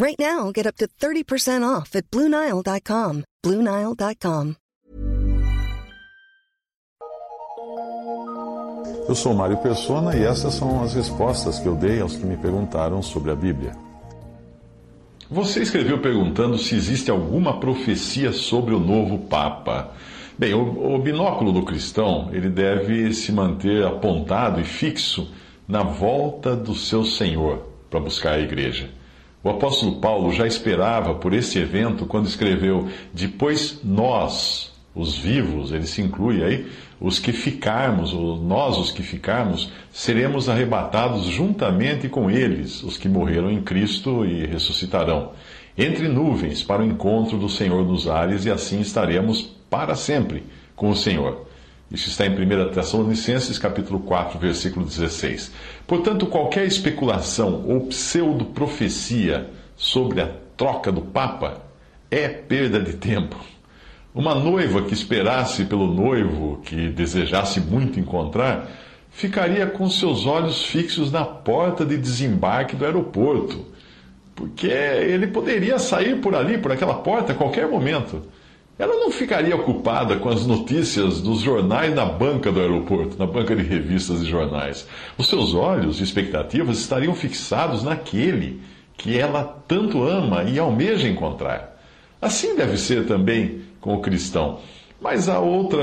[0.00, 3.24] Right now, get up to 30% off at BlueNile.com.
[3.44, 4.54] BlueNile.com.
[9.08, 12.36] Eu sou Mário Persona e essas são as respostas que eu dei aos que me
[12.36, 13.72] perguntaram sobre a Bíblia.
[15.28, 19.94] Você escreveu perguntando se existe alguma profecia sobre o novo Papa.
[20.38, 25.28] Bem, o, o binóculo do cristão ele deve se manter apontado e fixo
[25.66, 28.96] na volta do seu Senhor para buscar a igreja.
[29.48, 35.86] O apóstolo Paulo já esperava por esse evento quando escreveu: Depois nós, os vivos, ele
[35.86, 36.66] se inclui aí,
[37.00, 43.50] os que ficarmos, nós os que ficarmos, seremos arrebatados juntamente com eles, os que morreram
[43.50, 45.32] em Cristo e ressuscitarão,
[45.78, 50.42] entre nuvens para o encontro do Senhor nos ares, e assim estaremos para sempre
[50.76, 51.47] com o Senhor.
[51.90, 55.50] Isso está em 1 Tessalonicenses capítulo 4, versículo 16.
[55.86, 61.62] Portanto, qualquer especulação ou pseudo-profecia sobre a troca do Papa
[62.10, 63.36] é perda de tempo.
[64.14, 68.68] Uma noiva que esperasse pelo noivo que desejasse muito encontrar,
[69.10, 73.64] ficaria com seus olhos fixos na porta de desembarque do aeroporto,
[74.34, 78.22] porque ele poderia sair por ali, por aquela porta, a qualquer momento
[78.78, 83.56] ela não ficaria ocupada com as notícias dos jornais na banca do aeroporto, na banca
[83.56, 84.86] de revistas e jornais.
[85.18, 88.60] Os seus olhos e expectativas estariam fixados naquele
[88.96, 91.76] que ela tanto ama e almeja encontrar.
[92.22, 94.60] Assim deve ser também com o cristão.
[95.00, 95.78] Mas há outra,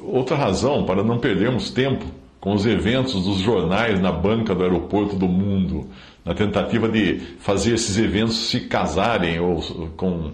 [0.00, 2.04] outra razão para não perdermos tempo
[2.40, 5.88] com os eventos dos jornais na banca do aeroporto do mundo,
[6.24, 9.62] na tentativa de fazer esses eventos se casarem ou
[9.96, 10.32] com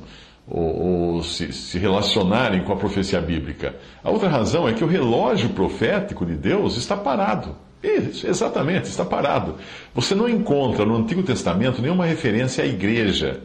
[0.51, 3.77] ou, ou se, se, relacionarem com a profecia bíblica.
[4.03, 7.55] A outra razão é que o relógio profético de Deus está parado.
[7.83, 9.55] Isso, exatamente, está parado.
[9.95, 13.41] Você não encontra no Antigo Testamento nenhuma referência à igreja,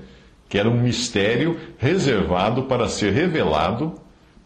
[0.50, 3.94] que era um mistério reservado para ser revelado,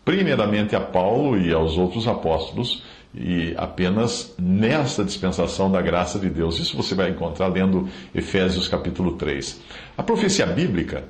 [0.04, 2.84] primeiramente a Paulo e aos outros apóstolos,
[3.16, 6.60] e apenas nesta dispensação da graça de Deus.
[6.60, 9.60] Isso você vai encontrar lendo Efésios capítulo 3.
[9.98, 11.06] A profecia bíblica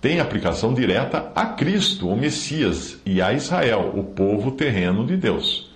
[0.00, 5.70] tem aplicação direta a Cristo, o Messias, e a Israel, o povo terreno de Deus.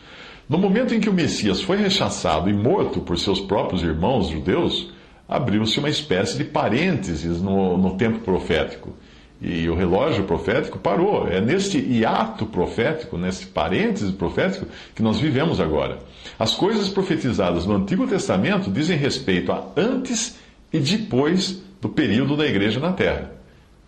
[0.49, 4.93] No momento em que o Messias foi rechaçado e morto por seus próprios irmãos judeus,
[5.29, 8.93] abriu-se uma espécie de parênteses no, no tempo profético.
[9.41, 11.27] E o relógio profético parou.
[11.29, 15.99] É neste hiato profético, nesse parêntese profético, que nós vivemos agora.
[16.39, 20.37] As coisas profetizadas no Antigo Testamento dizem respeito a antes
[20.73, 23.40] e depois do período da igreja na terra.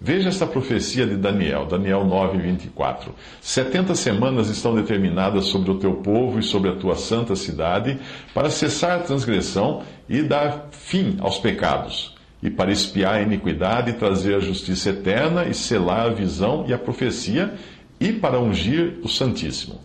[0.05, 3.15] Veja esta profecia de Daniel, Daniel 9, 24.
[3.41, 8.01] Setenta semanas estão determinadas sobre o teu povo e sobre a tua santa cidade,
[8.35, 13.93] para cessar a transgressão e dar fim aos pecados, e para espiar a iniquidade e
[13.93, 17.55] trazer a justiça eterna e selar a visão e a profecia,
[18.01, 19.79] e para ungir o Santíssimo.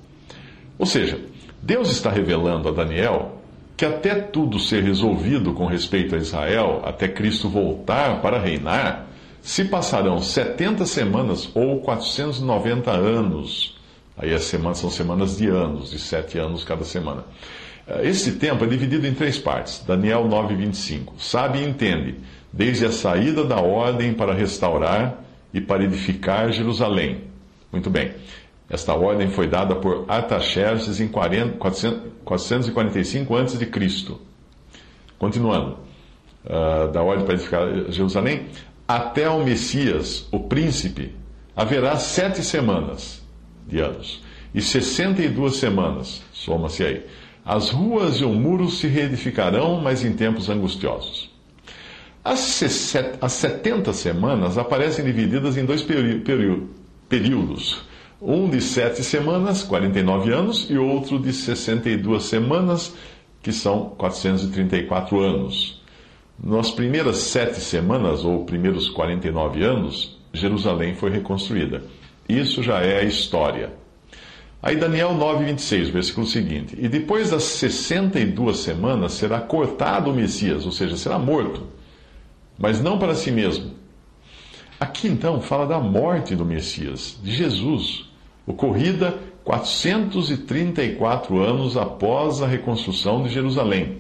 [0.79, 1.22] Ou seja,
[1.61, 3.39] Deus está revelando a Daniel
[3.78, 9.05] que até tudo ser resolvido com respeito a Israel, até Cristo voltar para reinar,
[9.41, 13.77] se passarão 70 semanas ou 490 anos,
[14.17, 17.23] aí as semanas são semanas de anos, de sete anos cada semana.
[17.87, 19.83] Eh, esse tempo é dividido em três partes.
[19.85, 21.13] Daniel 9:25.
[21.17, 22.15] Sabe e entende,
[22.51, 25.23] desde a saída da ordem para restaurar
[25.53, 27.21] e para edificar Jerusalém.
[27.71, 28.11] Muito bem.
[28.69, 33.71] Esta ordem foi dada por Artaxerxes em 40, 445 a.C.
[35.17, 35.77] Continuando.
[36.45, 38.45] Uh, da ordem para edificar Jerusalém,
[38.87, 41.13] até o Messias, o príncipe,
[41.55, 43.21] haverá sete semanas
[43.67, 44.22] de anos
[44.53, 47.05] e sessenta e duas semanas, soma-se aí.
[47.45, 51.29] As ruas e o muro se reedificarão, mas em tempos angustiosos.
[52.23, 52.39] As,
[53.29, 55.85] setenta semanas aparecem divididas em dois
[57.07, 57.81] períodos.
[58.19, 62.95] Um de sete semanas, 49 anos, e outro de 62 semanas,
[63.41, 65.77] que são 434 anos.
[66.41, 71.84] Nas primeiras sete semanas, ou primeiros 49 anos, Jerusalém foi reconstruída.
[72.29, 73.73] Isso já é a história.
[74.61, 76.75] Aí Daniel 9,26, versículo seguinte.
[76.79, 81.67] E depois das 62 semanas será cortado o Messias, ou seja, será morto,
[82.57, 83.72] mas não para si mesmo.
[84.79, 88.05] Aqui então fala da morte do Messias, de Jesus.
[88.45, 93.99] ocorrida 434 anos após a reconstrução de Jerusalém.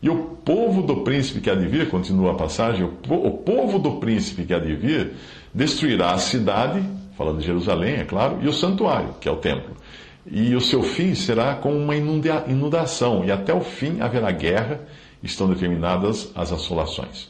[0.00, 3.92] E o povo do príncipe que há de vir, continua a passagem, o povo do
[3.96, 5.12] príncipe que há de vir
[5.52, 6.82] destruirá a cidade,
[7.16, 9.76] falando de Jerusalém, é claro, e o santuário, que é o templo.
[10.24, 14.80] E o seu fim será com uma inundação, e até o fim haverá guerra,
[15.20, 17.28] estão determinadas as assolações.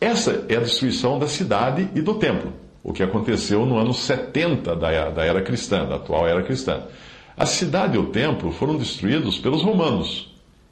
[0.00, 2.52] Essa é a destruição da cidade e do templo,
[2.82, 6.82] o que aconteceu no ano 70 da era cristã, da atual era cristã.
[7.36, 10.29] A cidade e o templo foram destruídos pelos romanos.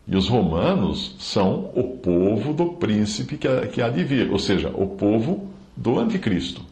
[0.09, 4.87] E os romanos são o povo do príncipe que há de vir, ou seja, o
[4.87, 6.63] povo do anticristo.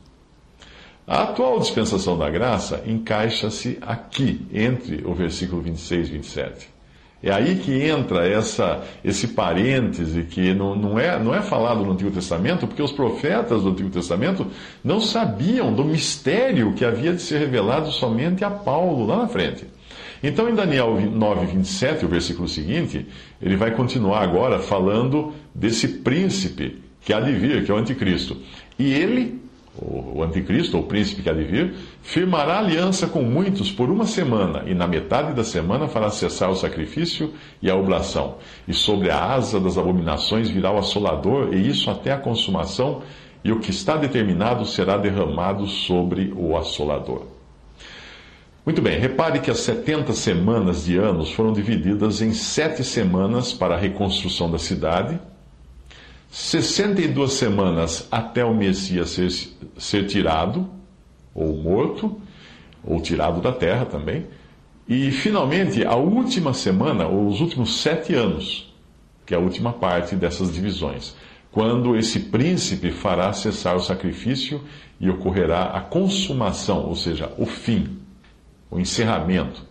[1.06, 6.76] A atual dispensação da graça encaixa-se aqui, entre o versículo 26 e 27.
[7.22, 11.92] É aí que entra essa, esse parêntese que não, não, é, não é falado no
[11.92, 14.46] Antigo Testamento, porque os profetas do Antigo Testamento
[14.82, 19.66] não sabiam do mistério que havia de ser revelado somente a Paulo lá na frente.
[20.26, 23.06] Então, em Daniel 9, 27, o versículo seguinte,
[23.40, 28.36] ele vai continuar agora falando desse príncipe que há de vir, que é o anticristo.
[28.76, 29.40] E ele
[29.78, 34.06] o anticristo, ou o príncipe que há de vir, firmará aliança com muitos por uma
[34.06, 37.32] semana, e na metade da semana fará cessar o sacrifício
[37.62, 38.38] e a oblação.
[38.66, 43.02] E sobre a asa das abominações virá o assolador, e isso até a consumação,
[43.44, 47.35] e o que está determinado será derramado sobre o assolador.
[48.66, 53.76] Muito bem, repare que as 70 semanas de anos foram divididas em sete semanas para
[53.76, 55.20] a reconstrução da cidade
[56.28, 59.30] 62 semanas até o Messias ser,
[59.78, 60.68] ser tirado,
[61.32, 62.20] ou morto,
[62.84, 64.26] ou tirado da terra também.
[64.88, 68.74] E, finalmente, a última semana, ou os últimos sete anos,
[69.24, 71.14] que é a última parte dessas divisões,
[71.50, 74.60] quando esse príncipe fará cessar o sacrifício
[75.00, 78.04] e ocorrerá a consumação, ou seja, o fim,
[78.76, 79.62] o encerramento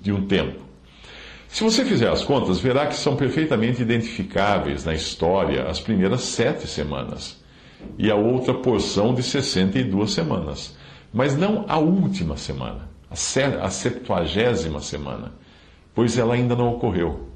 [0.00, 0.60] de, um tempo.
[1.48, 6.68] Se você fizer as contas, verá que são perfeitamente identificáveis na história as primeiras sete
[6.68, 7.42] semanas
[7.98, 10.76] e a outra porção de 62 semanas,
[11.12, 15.32] mas não a última semana, a septuagésima semana,
[15.92, 17.28] pois ela ainda não ocorreu.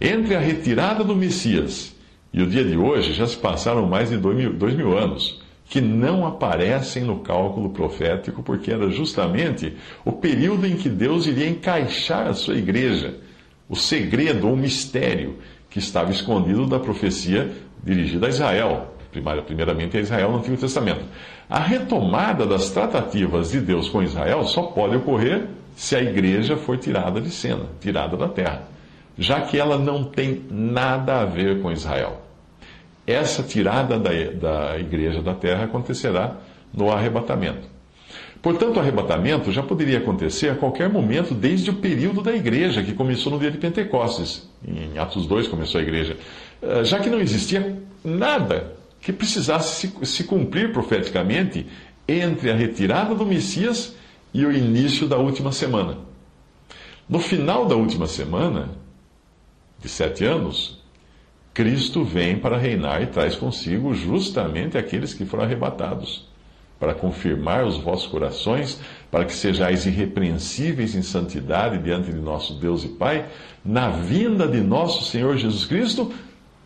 [0.00, 1.94] Entre a retirada do Messias
[2.32, 5.40] e o dia de hoje já se passaram mais de dois mil, dois mil anos,
[5.72, 9.74] que não aparecem no cálculo profético, porque era justamente
[10.04, 13.14] o período em que Deus iria encaixar a sua igreja
[13.70, 15.38] o segredo ou mistério
[15.70, 17.50] que estava escondido da profecia
[17.82, 18.94] dirigida a Israel,
[19.46, 21.06] primeiramente a Israel no Antigo Testamento.
[21.48, 26.76] A retomada das tratativas de Deus com Israel só pode ocorrer se a igreja for
[26.76, 28.68] tirada de cena, tirada da terra,
[29.16, 32.21] já que ela não tem nada a ver com Israel.
[33.06, 36.36] Essa tirada da, da igreja da terra acontecerá
[36.72, 37.72] no arrebatamento.
[38.40, 42.92] Portanto, o arrebatamento já poderia acontecer a qualquer momento, desde o período da igreja, que
[42.92, 44.48] começou no dia de Pentecostes.
[44.66, 46.16] Em Atos 2 começou a igreja.
[46.60, 51.66] Eh, já que não existia nada que precisasse se cumprir profeticamente
[52.06, 53.94] entre a retirada do Messias
[54.34, 55.98] e o início da última semana.
[57.08, 58.70] No final da última semana,
[59.80, 60.81] de sete anos,
[61.54, 66.26] Cristo vem para reinar e traz consigo justamente aqueles que foram arrebatados
[66.82, 72.82] para confirmar os vossos corações, para que sejais irrepreensíveis em santidade diante de nosso Deus
[72.82, 73.28] e Pai,
[73.64, 76.12] na vinda de nosso Senhor Jesus Cristo,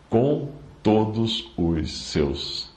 [0.09, 0.49] com
[0.81, 2.71] todos os seus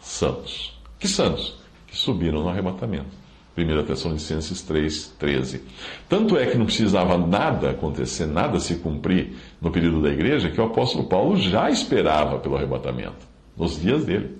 [0.00, 0.78] santos.
[1.00, 1.56] Que santos?
[1.88, 3.17] Que subiram no arrebatamento.
[3.58, 5.62] 1 Tessalonicenses 3, 13.
[6.08, 10.60] Tanto é que não precisava nada acontecer, nada se cumprir no período da igreja, que
[10.60, 14.38] o apóstolo Paulo já esperava pelo arrebatamento, nos dias dele.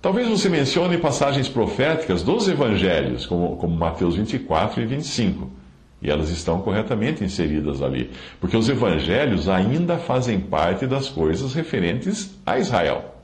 [0.00, 5.50] Talvez você mencione passagens proféticas dos evangelhos, como, como Mateus 24 e 25.
[6.00, 8.10] E elas estão corretamente inseridas ali.
[8.40, 13.16] Porque os evangelhos ainda fazem parte das coisas referentes a Israel.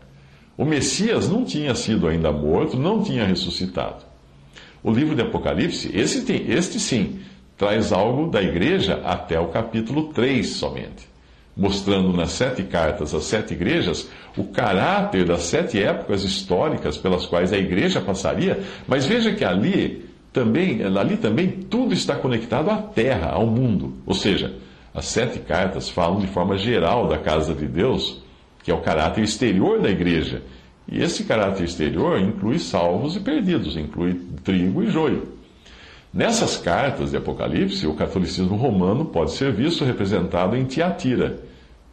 [0.59, 4.05] O Messias não tinha sido ainda morto, não tinha ressuscitado.
[4.85, 7.19] O livro de Apocalipse, esse tem, este sim,
[7.59, 11.15] traz algo da igreja até o capítulo 3 somente
[11.57, 17.53] mostrando nas sete cartas às sete igrejas o caráter das sete épocas históricas pelas quais
[17.53, 23.31] a igreja passaria, mas veja que ali também, ali também tudo está conectado à terra,
[23.31, 23.95] ao mundo.
[24.05, 24.53] Ou seja,
[24.93, 28.21] as sete cartas falam de forma geral da casa de Deus,
[28.65, 30.43] que é o caráter exterior da igreja.
[30.87, 35.29] E esse caráter exterior inclui salvos e perdidos, inclui trigo e joio.
[36.13, 41.41] Nessas cartas de Apocalipse, o catolicismo romano pode ser visto representado em Tiatira,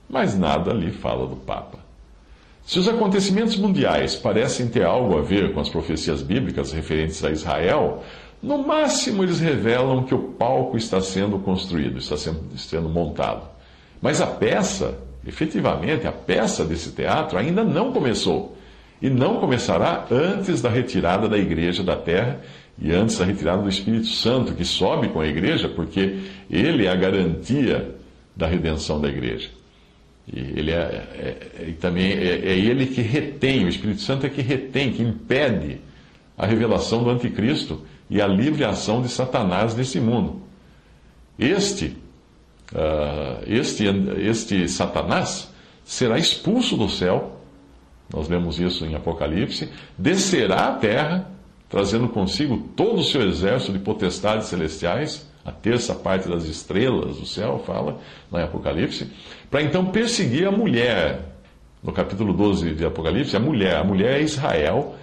[0.10, 1.80] mas nada ali fala do Papa.
[2.64, 7.32] Se os acontecimentos mundiais parecem ter algo a ver com as profecias bíblicas referentes a
[7.32, 8.04] Israel,
[8.42, 13.48] No máximo, eles revelam que o palco está sendo construído, está sendo, montado.
[14.02, 18.58] Mas a peça, efetivamente, a peça desse teatro ainda não começou.
[19.02, 22.40] E não começará antes da retirada da igreja da terra
[22.80, 26.90] e antes da retirada do Espírito Santo, que sobe com a igreja, porque ele é
[26.90, 27.96] a garantia
[28.36, 29.50] da redenção da igreja.
[30.32, 34.30] E ele é, é, é também é, é, ele que retém, o Espírito Santo é
[34.30, 35.80] que retém, que impede
[36.38, 40.42] a revelação do anticristo e a livre ação de Satanás nesse mundo.
[41.38, 41.98] Este,
[42.74, 43.86] uh, este,
[44.20, 45.52] este Satanás
[45.84, 47.41] será expulso do céu,
[48.14, 51.30] nós lemos isso em Apocalipse, descerá à terra,
[51.70, 57.26] trazendo consigo todo o seu exército de potestades celestiais, a terça parte das estrelas do
[57.26, 58.00] céu, fala
[58.32, 59.10] em Apocalipse,
[59.50, 61.22] para então perseguir a mulher.
[61.82, 63.78] No capítulo 12 de Apocalipse, a mulher.
[63.78, 64.96] A mulher é Israel,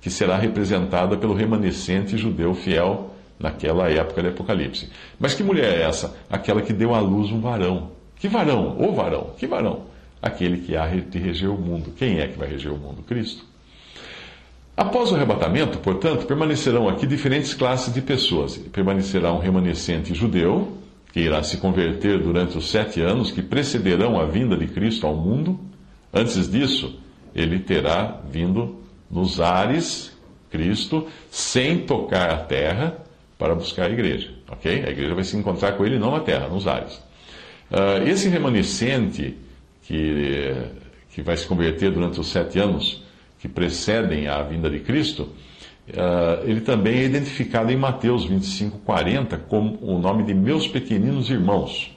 [0.00, 4.90] que será representada pelo remanescente judeu fiel naquela época de Apocalipse.
[5.18, 6.14] Mas que mulher é essa?
[6.28, 7.92] Aquela que deu à luz um varão.
[8.16, 8.76] Que varão?
[8.78, 9.30] O varão.
[9.38, 9.84] Que varão?
[10.20, 11.92] Aquele que há de reger o mundo.
[11.96, 13.02] Quem é que vai reger o mundo?
[13.02, 13.44] Cristo.
[14.76, 18.56] Após o arrebatamento, portanto, permanecerão aqui diferentes classes de pessoas.
[18.56, 20.78] Permanecerá um remanescente judeu,
[21.12, 25.16] que irá se converter durante os sete anos que precederão a vinda de Cristo ao
[25.16, 25.58] mundo.
[26.12, 26.98] Antes disso,
[27.34, 30.16] ele terá vindo nos ares,
[30.50, 32.98] Cristo, sem tocar a terra,
[33.36, 34.30] para buscar a igreja.
[34.48, 34.84] Ok?
[34.84, 36.94] A igreja vai se encontrar com ele não na terra, nos ares.
[37.70, 39.36] Uh, esse remanescente
[39.88, 40.70] que,
[41.14, 43.02] que vai se converter durante os sete anos
[43.38, 45.22] que precedem a vinda de Cristo,
[45.88, 51.30] uh, ele também é identificado em Mateus 25, 40 como o nome de meus pequeninos
[51.30, 51.96] irmãos.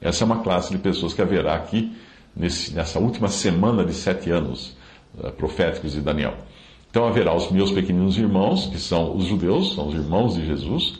[0.00, 1.92] Essa é uma classe de pessoas que haverá aqui
[2.34, 4.76] nesse, nessa última semana de sete anos
[5.16, 6.34] uh, proféticos de Daniel.
[6.90, 10.98] Então haverá os meus pequeninos irmãos, que são os judeus, são os irmãos de Jesus.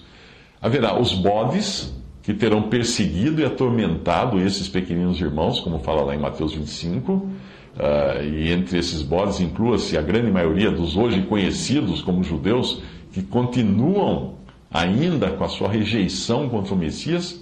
[0.62, 6.18] Haverá os bodes, que terão perseguido e atormentado esses pequeninos irmãos, como fala lá em
[6.18, 7.12] Mateus 25.
[7.12, 13.22] Uh, e entre esses bodes inclua-se a grande maioria dos hoje conhecidos como judeus, que
[13.22, 14.34] continuam
[14.70, 17.40] ainda com a sua rejeição contra o Messias,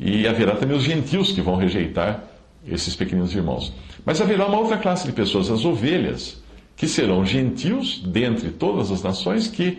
[0.00, 2.24] e haverá também os gentios que vão rejeitar
[2.66, 3.72] esses pequeninos irmãos.
[4.04, 6.42] Mas haverá uma outra classe de pessoas, as ovelhas,
[6.76, 9.78] que serão gentios dentre todas as nações que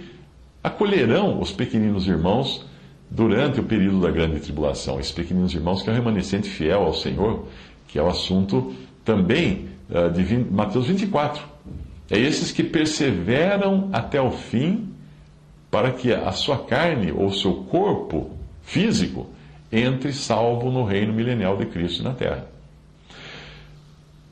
[0.63, 2.65] acolherão os pequeninos irmãos
[3.13, 4.99] durante o período da grande tribulação.
[4.99, 7.47] Esses pequeninos irmãos que é o remanescente fiel ao Senhor,
[7.87, 8.73] que é o assunto
[9.05, 11.43] também uh, de 20, Mateus 24.
[12.09, 14.89] É esses que perseveram até o fim
[15.69, 18.31] para que a sua carne ou seu corpo
[18.63, 19.27] físico
[19.71, 22.47] entre salvo no reino milenial de Cristo na terra.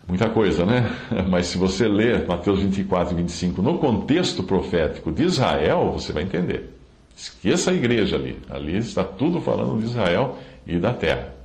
[0.07, 0.91] Muita coisa, né?
[1.29, 6.23] Mas se você ler Mateus 24 e 25 no contexto profético de Israel, você vai
[6.23, 6.80] entender.
[7.15, 8.37] Esqueça a igreja ali.
[8.49, 11.41] Ali está tudo falando de Israel e da terra.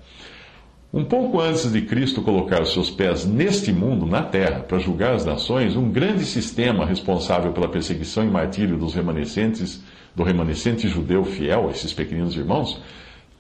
[0.92, 5.14] Um pouco antes de Cristo colocar os seus pés neste mundo, na terra, para julgar
[5.14, 9.82] as nações, um grande sistema responsável pela perseguição e martírio dos remanescentes,
[10.14, 12.80] do remanescente judeu fiel, esses pequeninos irmãos,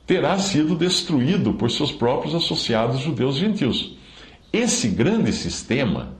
[0.06, 3.96] terá sido destruído por seus próprios associados judeus gentios.
[4.52, 6.14] Esse grande sistema,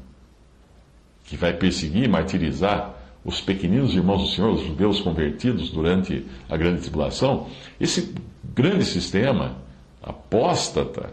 [1.24, 2.95] que vai perseguir e martirizar
[3.26, 7.48] os pequeninos irmãos do Senhor, os judeus convertidos durante a grande tribulação,
[7.80, 8.14] esse
[8.54, 9.56] grande sistema
[10.00, 11.12] apóstata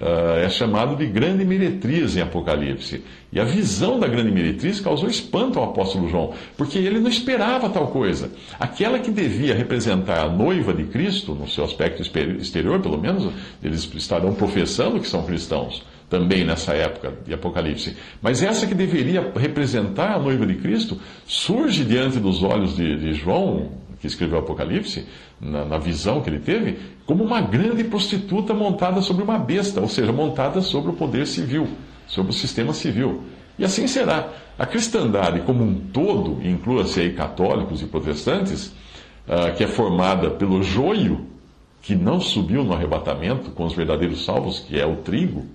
[0.00, 3.04] uh, é chamado de grande meretriz em Apocalipse.
[3.32, 7.70] E a visão da grande meretriz causou espanto ao apóstolo João, porque ele não esperava
[7.70, 8.32] tal coisa.
[8.58, 13.88] Aquela que devia representar a noiva de Cristo, no seu aspecto exterior, pelo menos, eles
[13.94, 17.96] estarão professando que são cristãos também nessa época de Apocalipse.
[18.22, 23.12] Mas essa que deveria representar a noiva de Cristo surge diante dos olhos de, de
[23.14, 25.06] João, que escreveu Apocalipse,
[25.40, 29.88] na, na, visão que ele teve, como uma grande prostituta montada sobre uma besta, ou
[29.88, 31.68] seja, montada sobre o poder civil,
[32.06, 33.22] sobre o sistema civil.
[33.58, 34.28] E assim será.
[34.58, 38.68] A cristandade como um todo, inclua-se aí católicos e protestantes,
[39.26, 41.26] uh, que é formada pelo joio,
[41.82, 45.46] que não subiu no arrebatamento com os verdadeiros salvos, que é o trigo,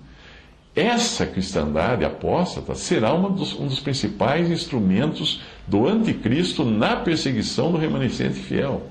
[0.76, 8.40] essa cristandade apóstata será dos, um dos principais instrumentos do anticristo na perseguição do remanescente
[8.40, 8.84] fiel.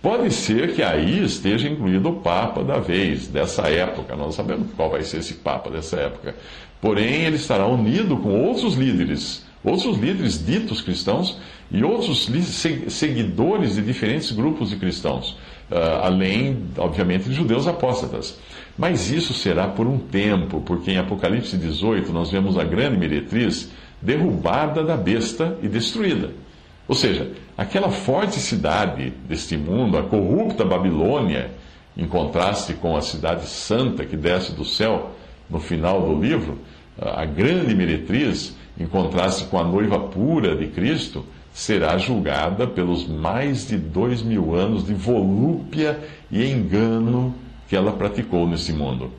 [0.00, 4.14] Pode ser que aí esteja incluído o Papa da vez, dessa época.
[4.14, 6.34] Nós sabemos qual vai ser esse Papa dessa época.
[6.80, 11.38] Porém, ele estará unido com outros líderes, outros líderes ditos cristãos
[11.70, 12.28] e outros
[12.88, 15.38] seguidores de diferentes grupos de cristãos,
[15.70, 18.38] ah, além, obviamente, de judeus apóstatas.
[18.76, 23.70] Mas isso será por um tempo, porque em Apocalipse 18 nós vemos a grande meretriz
[24.02, 26.32] derrubada da besta e destruída.
[26.86, 31.50] Ou seja, aquela forte cidade deste mundo, a corrupta Babilônia,
[31.96, 35.12] em contraste com a cidade santa que desce do céu
[35.48, 36.58] no final do livro,
[37.00, 43.68] a grande meretriz, em contraste com a noiva pura de Cristo, será julgada pelos mais
[43.68, 46.00] de dois mil anos de volúpia
[46.30, 47.32] e engano
[47.68, 49.10] que ela praticou nesse mundo.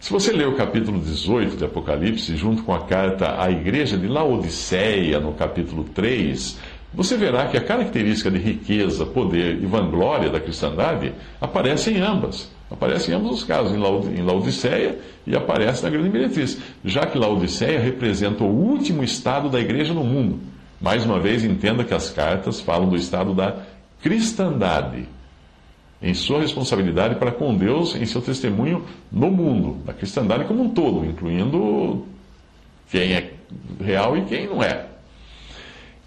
[0.00, 4.08] Se você ler o capítulo 18 de Apocalipse, junto com a carta à igreja de
[4.08, 6.58] Laodiceia, no capítulo 3,
[6.92, 12.50] você verá que a característica de riqueza, poder e vanglória da cristandade aparece em ambas.
[12.70, 17.78] Aparece em ambos os casos, em Laodiceia e aparece na grande meretriz, já que Laodiceia
[17.78, 20.40] representa o último estado da igreja no mundo.
[20.80, 23.54] Mais uma vez, entenda que as cartas falam do estado da
[24.02, 25.06] cristandade
[26.02, 30.70] em sua responsabilidade para com Deus, em seu testemunho no mundo, da cristandade como um
[30.70, 32.06] todo, incluindo
[32.90, 33.32] quem é
[33.80, 34.86] real e quem não é.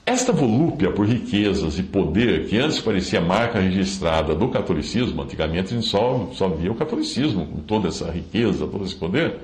[0.06, 5.78] Esta volúpia por riquezas e poder, que antes parecia marca registrada do catolicismo, antigamente a
[5.78, 9.38] gente só, só via o catolicismo com toda essa riqueza, todo esse poder,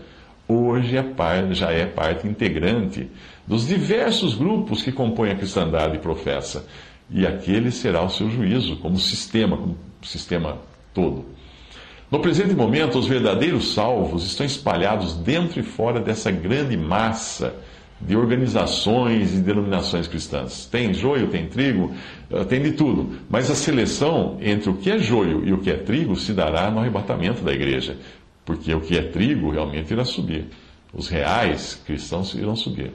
[0.45, 3.07] hoje é parte, já é parte integrante
[3.47, 6.65] dos diversos grupos que compõem a cristandade e professa.
[7.11, 10.59] E aquele será o seu juízo, como sistema, como sistema
[10.93, 11.25] todo.
[12.11, 17.53] No presente momento, os verdadeiros salvos estão espalhados dentro e fora dessa grande massa
[18.01, 20.65] de organizações e denominações cristãs.
[20.65, 21.93] Tem joio, tem trigo,
[22.31, 23.19] eh, tem de tudo.
[23.29, 26.71] Mas a seleção entre o que é joio e o que é trigo se dará
[26.71, 27.97] no arrebatamento da igreja.
[28.45, 30.47] Porque o que é trigo realmente irá subir.
[30.93, 32.91] Os reais cristãos irão subir.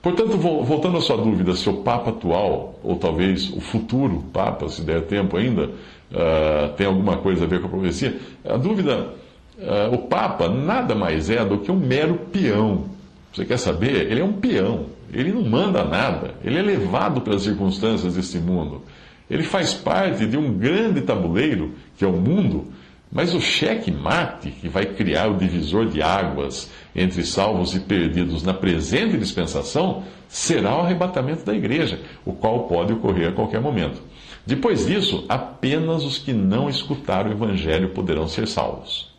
[0.00, 4.82] Portanto, voltando à sua dúvida se o Papa atual, ou talvez o futuro Papa, se
[4.82, 9.14] der tempo ainda, uh, tem alguma coisa a ver com a profecia, a dúvida,
[9.58, 12.86] uh, o Papa nada mais é do que um mero peão.
[13.32, 14.10] Você quer saber?
[14.10, 14.86] Ele é um peão.
[15.12, 16.34] Ele não manda nada.
[16.42, 18.82] Ele é levado pelas circunstâncias deste mundo.
[19.28, 22.66] Ele faz parte de um grande tabuleiro, que é o mundo,
[23.14, 28.52] mas o cheque-mate, que vai criar o divisor de águas entre salvos e perdidos na
[28.52, 34.02] presente dispensação, será o arrebatamento da igreja, o qual pode ocorrer a qualquer momento.
[34.44, 39.14] Depois disso, apenas os que não escutaram o evangelho poderão ser salvos.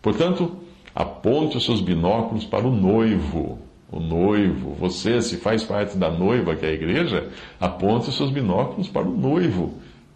[0.00, 0.56] Portanto,
[0.94, 3.58] aponte os seus binóculos para o noivo.
[3.90, 7.28] O noivo, você, se faz parte da noiva que é a igreja,
[7.60, 9.74] aponte os seus binóculos para o noivo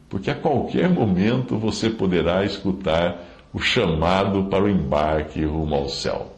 [0.09, 6.38] porque a qualquer momento você poderá escutar o chamado para o embarque rumo ao céu.